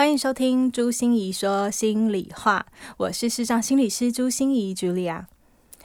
[0.00, 2.64] 欢迎收听朱心怡说心里话，
[2.96, 5.24] 我是视障心理师朱心怡 Julia。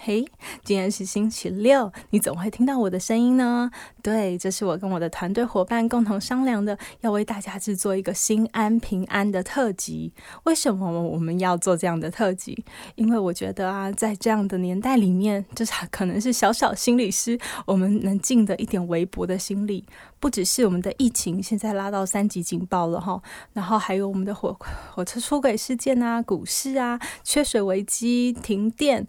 [0.08, 0.24] 嘿，
[0.64, 3.72] 今天是星期六，你总会听到我的声音呢。
[4.04, 10.14] 对，这是我跟我的团队伙伴共同商量的，要为大家制作一个心安平安的特辑。
[10.44, 12.64] 为什么我们要做这样的特辑？
[12.94, 19.84] 因为我觉得啊，在这样的年代里面，就是可能是小小心理师我们能尽的一点微薄的心力。
[20.20, 23.20] 不只是我们的疫情现在拉到三级警报了哈，
[23.54, 24.56] 然后还有我们的火
[24.94, 29.08] 火车出轨事件啊、股市啊、缺水危机、停电。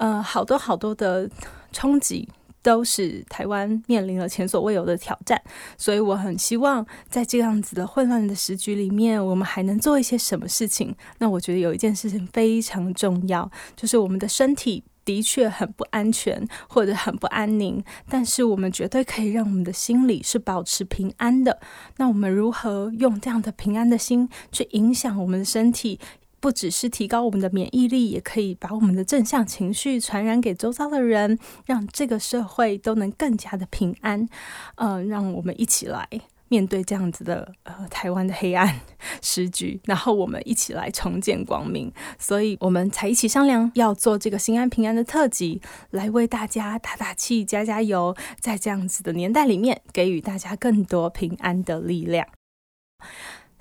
[0.00, 1.28] 呃，好多好多的
[1.72, 2.26] 冲击
[2.62, 5.40] 都使台湾面临了前所未有的挑战，
[5.76, 10.94] 所以我很希望在这样子的混乱的时局里面，我们还能做一些什么事情。
[11.18, 21.60] 那我觉得有一件事情非常重要，就是我们的身体的确很不安全或者很不安宁，但是我们绝对可以让我们的心里是保持平安的。
[21.98, 26.00] 那我们如何用这样的平安的心去影响我们的身体？
[26.40, 34.28] 不只是提高我们的免疫力，也可以把我们的正向情绪传染给周遭的人，让这个社会都能更加的平安。
[34.76, 36.08] 呃，让我们一起来
[36.48, 38.80] 面对这样子的呃台湾的黑暗
[39.20, 41.92] 时局，然后我们一起来重见光明。
[42.18, 52.26] 所以我们才一起商量要做这个心安平安的特辑，来为大家打打气、加加油，在这样子的年代里面，给予大家更多平安的力量。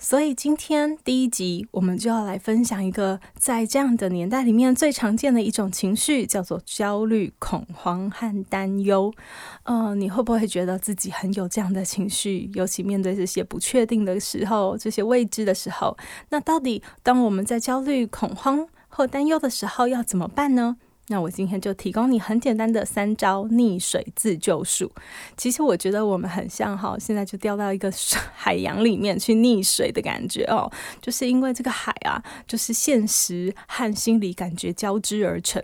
[0.02, 9.14] 所以今天第一集，我们就要来分享一个在这样的年代里面最常见的一种情绪，叫做焦虑、恐慌和担忧。
[9.63, 12.50] 呃，你会不会觉得自己很有这样的情绪？
[12.53, 15.97] 尤其面对这些不确定的时候，这些未知的时候，
[16.29, 20.78] 那到底当我们在焦虑、恐慌或担忧的时候，要怎么办呢？
[21.12, 24.92] 那我今天就提供你很简单的三招溺水自救术。
[25.36, 27.92] 其实我觉得我们很像哈，现在就掉到一个
[28.34, 30.72] 海洋里面去溺水的感觉哦，
[31.02, 35.62] 就是因为这个海啊，就是现实和心理感觉交织而成。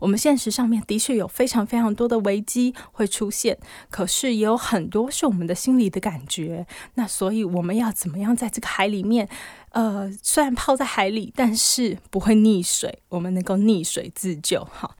[0.00, 3.58] 我们现实上面的确有非常非常多的危机会出现，
[3.90, 6.66] 可是也有很多是我们的心里的感觉。
[6.94, 9.28] 那所以我们要怎么样在这个海里面，
[9.70, 14.64] 呃，虽然泡在海里，但是不会溺水，我们能够溺水自救。
[14.64, 14.96] 哈，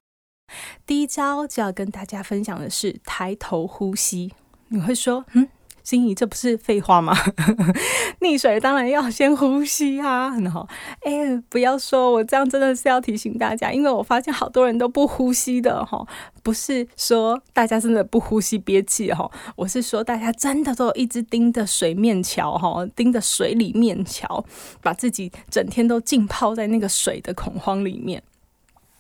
[0.87, 4.33] 第一招就要跟大家分享的是抬头呼吸。
[4.69, 5.49] 你会说，嗯？
[5.89, 7.17] 心仪，这不是废话吗？
[8.21, 10.29] 溺水当然要先呼吸啊！
[10.41, 10.69] 然后，
[11.01, 16.07] 哎，不要说我这样，真的是要提醒大家，因为我发现好多人都不呼吸的哈。
[16.43, 24.45] 不是说大家真的不呼吸憋气哈，我是说大家真的都一直盯着水面桥哈，盯着水里面桥，
[24.83, 28.23] 把自己整天都浸泡在那个水的恐慌里面。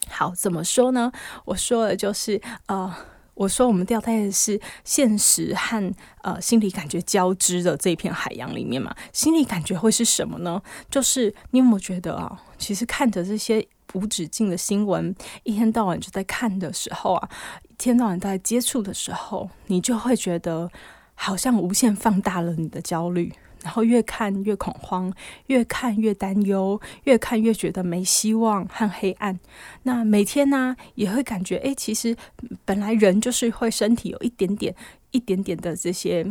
[0.08, 1.12] 好，怎么说呢？
[1.44, 2.94] 我说的就是呃。
[3.38, 8.92] 我说，我们掉在的是现实和呃心理感觉交织的这片海洋里面嘛？
[9.12, 10.60] 心理感觉会是什么呢？
[10.90, 17.28] 就是你有没有觉得啊，其实看着这些无止境的新闻，一天到晚就在看的时候啊，
[17.68, 20.68] 一天到晚都在接触的时候，你就会觉得
[21.14, 23.32] 好像无限放大了你的焦虑。
[23.62, 25.12] 然后越看越恐慌，
[25.46, 29.38] 越看越担忧，越看越觉得没希望和黑暗。
[29.82, 32.16] 那每天呢、也会感觉，哎，其实
[32.64, 34.74] 本来人就是会身体有一点点、
[35.10, 36.26] 一点点的这些。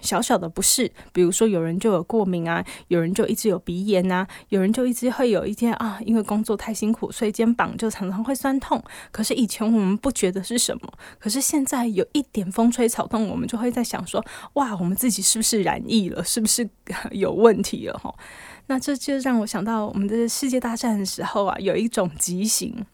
[0.00, 8.82] 小小的不适，比如说有人就有过敏啊，有人就一直有鼻炎啊，有人就一直会有一天啊，因为工作太辛苦，所以肩膀就常常会酸痛。
[9.10, 14.24] 可是以前我们不觉得是什么，可是现在有一点风吹草动，我们就会在想说，
[14.54, 16.22] 哇，我们自己是不是染疫了？
[16.22, 16.68] 是不是
[17.10, 17.98] 有问题了？
[17.98, 18.14] 哈，
[18.66, 22.84] 那这就让我想到我们的世界大战的时候啊，有一种极刑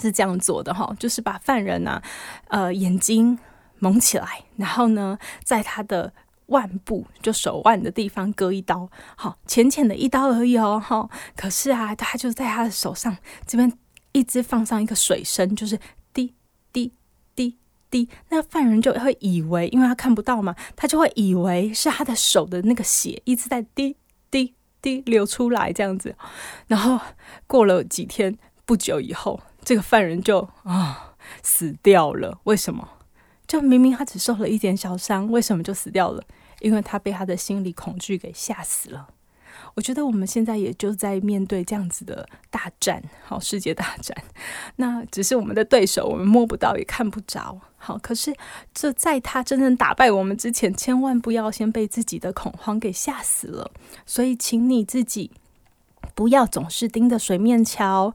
[0.00, 2.02] 是这样做的哈，就是把犯人啊，
[2.48, 3.38] 呃，眼睛
[3.78, 6.12] 蒙起来，然后呢，在他的
[6.50, 11.08] 腕部就手腕的地方割一刀，好浅浅的一刀而已哦，哈。
[11.36, 13.16] 可是啊，他就在他的手上
[13.46, 13.72] 这边
[14.12, 15.78] 一直放上一个水声，就是
[16.12, 16.34] 滴
[16.72, 16.92] 滴
[17.34, 17.58] 滴
[17.90, 18.08] 滴。
[18.28, 23.96] 那犯人就会以为，因为他看不到嘛，他就会以为是他的手的那个血一直在滴
[24.30, 26.14] 滴滴流出来这样子。
[26.66, 27.00] 然后
[27.46, 32.38] 过了几天，不久以后，这个犯人就啊、死掉了。
[32.44, 32.88] 为什么？
[33.46, 36.22] 就明明他只受了一点小伤，为什么就死掉了？
[36.60, 39.08] 因为他被他的心理恐惧给吓死了。
[39.74, 44.16] 我觉得我们现在也就在面对这样子的大战，好，世界大战。
[44.76, 47.60] 那只是我们的对手，我们摸不到，也看不着。
[47.76, 48.34] 好，可是
[48.72, 53.70] 这在他真正打败我们之前，千万不要先被自己的恐慌给吓死了。
[54.06, 55.30] 所以，请你自己
[56.14, 58.14] 不要总是盯着水面桥，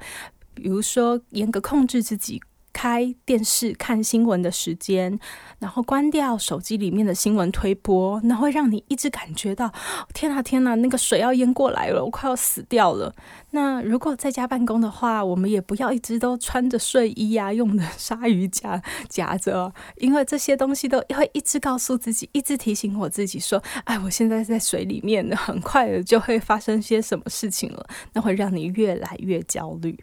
[0.53, 2.41] 比如说严格控制自己。
[2.75, 5.17] 开电视看新闻的时间，
[5.59, 9.71] 然后关掉手机里面的新闻推播，那会让你一直感觉到
[10.13, 13.15] 天哪天哪，那个水要淹过来了，我快要死掉了。
[13.51, 29.97] 那如果在家办公的话，我们也不要一直都穿着睡衣啊，用的鲨鱼夹 夹着，因为这些东西都会一直告诉自己，一直提醒我自己说，哎，我现在在水里面，很快的就会发生些什么事情了，那会让你越来越焦虑。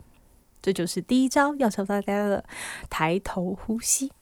[0.63, 2.45] 这就是第一招，要教大家的
[2.89, 4.13] 抬头呼吸。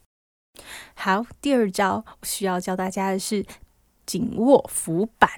[0.95, 3.45] 好，第二招需要教大家的是
[4.07, 5.31] 紧握浮板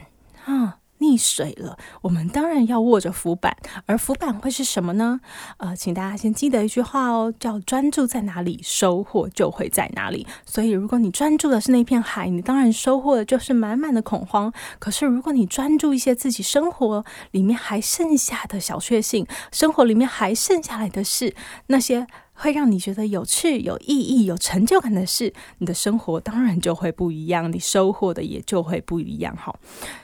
[0.45, 0.79] 啊。
[1.03, 3.57] 溺水了，我们当然要握着浮板，
[3.87, 5.21] 而浮板会是什么呢？
[5.57, 10.25] 呃，请大家先记得一句话哦，叫专注在哪里，收获就会在哪里。
[10.47, 14.53] 所以，如果你专注的是那片海，你当然收获的就是满满的恐慌。
[14.79, 21.35] 可是，如果你专注一些自己生活里面还剩下的小确幸，生活里面还剩下来的是
[21.67, 22.07] 那些。
[22.43, 29.55] 会让你觉得有趣、有意义、有成就感的事，你的生活当然就会不一样，你收获的也就会不一样哈。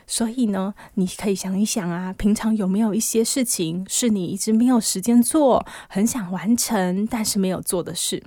[0.06, 8.23] 所以呢，你可以想一想啊，平常有没有一些事情是你一直没有时间做，很想完成，但是没有做的事？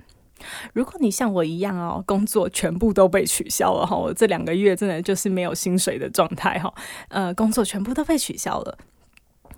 [0.74, 6.70] 如果你像我一样哦，工作全部都被取消了哈，我这两个月真的就是没有薪水的状态哈，
[7.08, 8.76] 呃，工作全部都被取消了，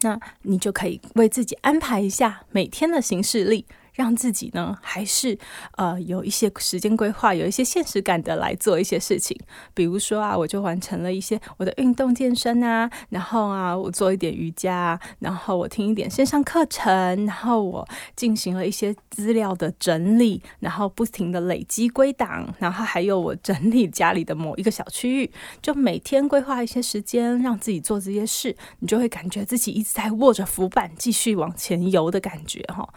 [0.02, 3.66] 那你就可以为自己安排一下每天的行事历。
[3.94, 5.38] 让自己呢，还是
[5.76, 9.38] 呃有一些时间规划，有一些现实感的来做一些事情。
[9.72, 17.86] 比如说啊，我就完成了一些我的运动健身啊，然后啊，我做一点瑜伽，然后我听一点线上课程，然后我
[18.16, 25.30] 进行了一些资料的整理，然后不停的累积归档，然后还有我整理家里的某一个小区域，
[25.60, 32.88] 就每天规划一些时间，让自己做这些事，你就会感觉自己一直在握着浮板继续往前游的感觉哈。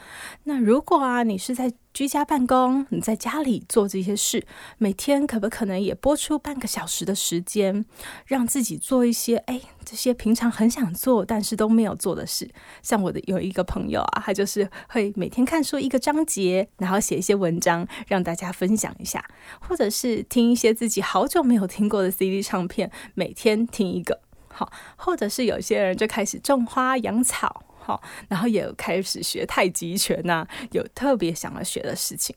[0.46, 4.48] 那如如如果啊，你是在居家办公，你在家里做这些事，
[4.78, 7.84] 每天可不可能也拨出半个小时的时间，
[8.26, 12.50] 让自己做一些哎，这些平常很想做但是都没有做的事？
[12.82, 19.22] 像我的有一个朋友啊，他就是会每天看书一个章节，然后写一些文章，让大家分享一下，
[19.60, 27.66] 或者是听一些自己好久没有听过的 CD 唱片，每天听一个，好，或者是有些人就开始种花养草。
[27.88, 32.36] 好，然后也开始学太极拳呐、有特别想要学的事情，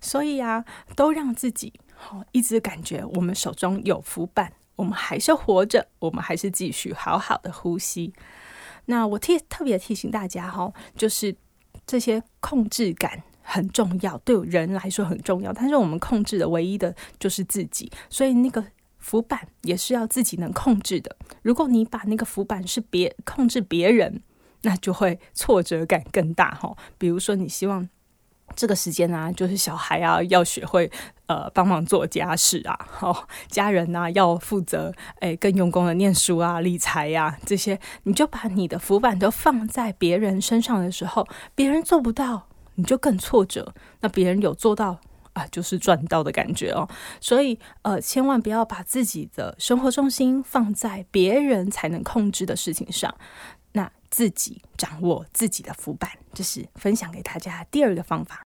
[0.00, 0.64] 所以啊，
[0.96, 8.14] 都让自己好一直感觉我们手中有浮板，我们还是活着，我们还是继续好好的呼吸。
[8.86, 11.36] 那我提特别提醒大家哈，就是
[11.86, 18.64] 这些控制感很重要，对人来说很重要，但是我们控制的唯一的就是自己，所以那个
[18.96, 21.14] 浮板也是要自己能控制的。
[21.42, 24.22] 如果你把那个浮板是别控制别人。
[24.62, 26.76] 那就会挫折感更大哈。
[26.98, 27.88] 比如说，你希望
[28.56, 30.90] 这个时间啊，就是小孩啊要学会
[31.26, 43.72] 呃帮忙做家事啊，好，家人啊要负责诶更用功的念书啊、理财呀这些，你就把你的浮板都放在别人身上的时候，别人做不到，你就更挫折。
[44.00, 44.98] 那别人有做到
[45.32, 46.88] 啊，就是赚到的感觉哦。
[47.20, 53.14] 所以呃，千万不要把自己的生活重心放在别人才能控制的事情上。
[53.72, 58.42] 那自己掌握自己的浮板，这是分享给大家第二个方法。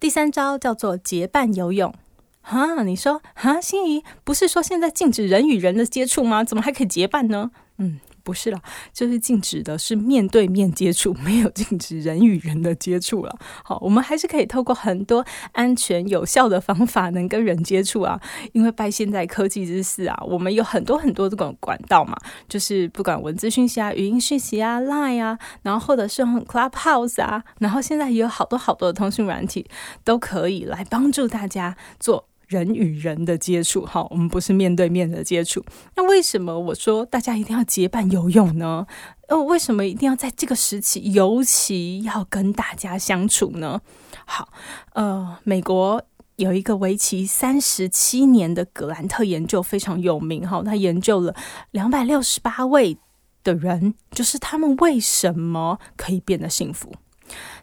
[0.00, 1.94] 第三招叫做结伴游泳。
[2.40, 6.42] 哈，你说哈，心仪不是说现在禁止人与人的接触吗？
[6.42, 7.50] 怎么还可以结伴呢？
[7.78, 8.00] 嗯。
[8.22, 8.60] 不是了，
[8.92, 13.36] 就是禁止的是面对面接触， 没有禁止人与人的接触了。
[13.64, 18.20] 好，我们还是可以透过很多安全有效的方法，能跟人接触啊。
[18.52, 22.16] 因为拜现在科技之赐啊，我们有很多很多这种管道嘛，
[22.48, 29.66] 就是不管文字讯息啊、语音讯息啊、Line 啊，然后或者是 Clubhouse 啊，然后现在也有好多好多的通讯软体，
[30.04, 32.28] 都可以来帮助大家做。
[32.52, 35.64] 人与人的接触，哈，我们不是面对面的接触。
[35.96, 38.86] 那为什么我说大家一定要结伴游泳呢？
[39.28, 43.80] 呃，为什么一定要在这个时期，尤其要跟大家相处呢？
[44.26, 44.48] 好，
[44.92, 46.04] 呃，美国
[46.36, 51.34] 有一个为期三十七年的格兰特研究非常有名，哈，他研究了
[51.70, 52.98] 两百六十八位
[53.42, 56.94] 的人，就是他们为什么可以变得幸福？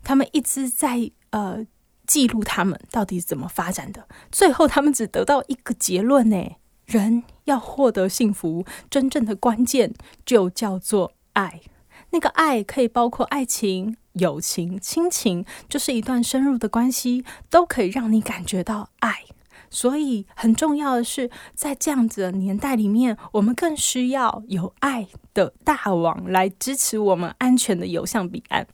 [0.04, 1.66] 他们一直在呃。
[2.10, 6.56] 记录他们到底怎么发展的，最后他们只得到一个结论呢，
[6.88, 9.94] 人要获得幸福，真正的关键
[10.26, 11.62] 就叫做爱。
[12.10, 19.26] 那个爱可以包括爱情、友情、亲情，就是一段深入的关系，都可以让你感觉到爱。
[19.70, 28.66] 所以很重要的是，在这样子的年代里面，我们更需要有爱的大网来支持我们安全的游向彼岸。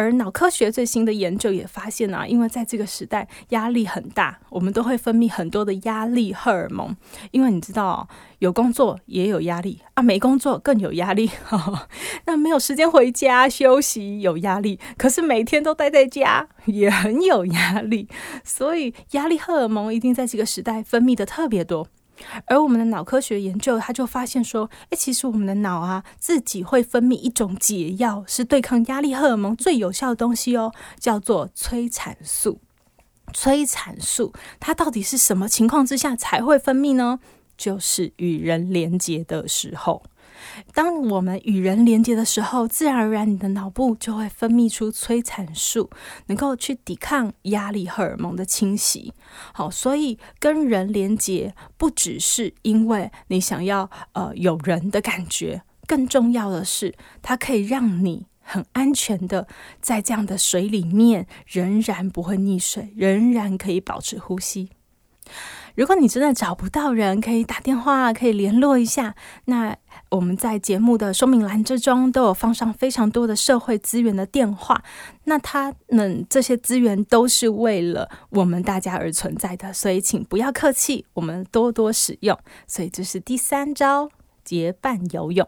[0.00, 6.96] 而脑科学最新的研究也发现啊，因为在这个时代压力很大，我们都会分泌很多的压力荷尔蒙。
[7.32, 11.28] 因为你知道，有工作也有压力啊，没工作更有压力。
[11.44, 11.86] 呵呵，
[12.24, 18.08] 那没有时间回家休息有压力，可是每天都待在家也很有压力。
[18.42, 21.86] 所以压力荷尔蒙一定在这个时代分泌的特别多。
[22.46, 32.60] 而我们的脑科学研究，他就发现说，诶，其实我们的脑啊，自己会分泌一种解药，是对抗压力荷尔蒙最有效的东西哦，叫做催产素。
[33.32, 37.20] 催产素它到底是什么情况之下才会分泌呢？
[37.56, 40.02] 就是与人连结的时候。
[40.72, 45.90] 当我们与人连接的时候，自然而然你的脑部就会分泌出催产素，
[46.26, 49.12] 能够去抵抗压力荷尔蒙的侵袭。
[49.52, 59.46] 好，所以跟人连接不只是因为你想要呃有人的感觉，更重要的是它可以让你很安全的
[59.80, 64.70] 在这样的水里面，仍然不会溺水，仍然可以保持呼吸。
[65.76, 69.14] 如果你真的找不到人，可以打电话，可以联络一下。
[69.44, 69.76] 那
[70.10, 74.82] 我们在节目的说明栏之中都有放上非常多的社会资源的电话。
[75.24, 82.36] 那他们这些资源都是为了我们大家而存在的，所以请不要客气，我们多多使用。
[82.66, 84.10] 所以这是第三招，
[84.44, 85.46] 结伴游泳。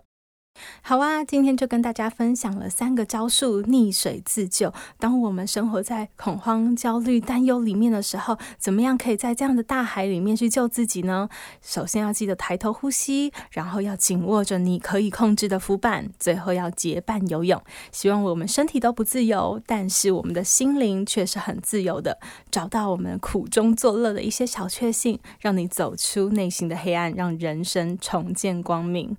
[0.84, 4.72] 好啊，今天就跟大家分享了三个招数溺水自救。
[4.98, 11.28] 当我们生活在恐慌、焦虑、担忧里面的时候，怎么样可以在这样的大海里面去救自己呢？
[11.62, 17.62] 首先要记得抬头呼吸，然后要紧握着你可以控制的浮板，最后要结伴游泳。
[17.90, 22.18] 希望我们身体都不自由，但是我们的心灵却是很自由的。
[22.50, 29.16] 找到我们苦中作乐的一些小确幸，让你走出内心的黑暗，让人生重见光明。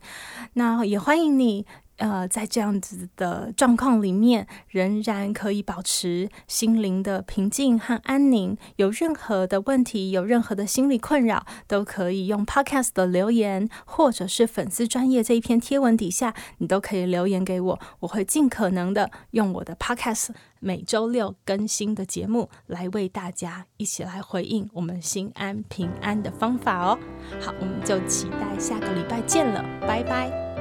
[0.53, 1.23] 那也欢迎。
[1.30, 1.65] 你
[1.98, 8.58] 呃，在这样子的状况里面，仍然可以保持心灵的平静和安宁。
[8.77, 26.98] 有任何的问题，有任何的心理困扰，都可以用 Podcast 的留言，或者是粉丝专业这一篇贴文底下，你都可以留言给我，我会尽可能的用我的 Podcast 每周六更新的节目来为大家一起来回应我们心安平安的方法哦。
[27.39, 30.52] 好，我们就期待下个礼拜见了，拜拜。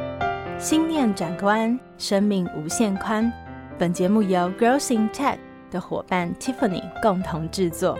[0.62, 3.30] 心念转关，生命无限宽。
[3.76, 5.36] 本节目由 Growth in Tech
[5.72, 7.98] 的伙伴 Tiffany 共同制作。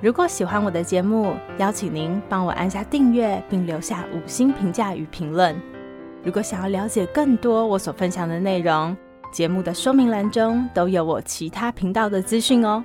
[0.00, 5.60] 如果喜欢我的节目，邀请您帮我按下订阅，并留下五星评价与评论。
[6.22, 8.96] 如果想要了解更多我所分享的内容，
[9.32, 12.84] 节目的说明栏中都有我其他频道的资讯哦。